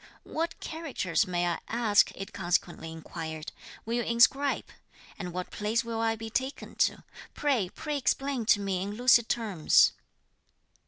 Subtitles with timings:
[0.23, 3.51] "What characters may I ask," it consequently inquired,
[3.85, 4.65] "will you inscribe?
[5.19, 7.03] and what place will I be taken to?
[7.35, 9.91] pray, pray explain to me in lucid terms."